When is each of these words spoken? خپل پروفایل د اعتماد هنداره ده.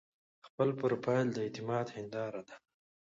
خپل 0.47 0.69
پروفایل 0.79 1.27
د 1.31 1.37
اعتماد 1.45 1.87
هنداره 1.95 2.41
ده. 2.47 2.55